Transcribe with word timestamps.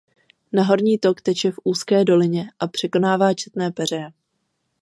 Na 0.53 0.63
horním 0.63 0.99
tok 0.99 1.21
teče 1.21 1.51
v 1.51 1.59
úzké 1.63 2.03
dolině 2.05 2.51
a 2.59 2.67
překonává 2.67 3.33
četné 3.33 3.71
peřeje. 3.71 4.13